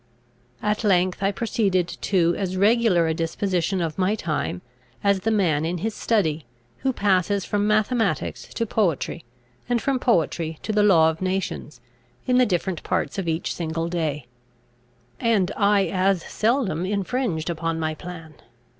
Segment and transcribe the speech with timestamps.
[0.63, 4.63] At length I proceeded to as regular a disposition of my time,
[5.03, 6.43] as the man in his study,
[6.79, 9.23] who passes from mathematics to poetry,
[9.69, 11.81] and from poetry to the law of nations,
[12.25, 14.25] in the different parts of each single day;
[15.19, 18.33] and I as seldom infringed upon my plan.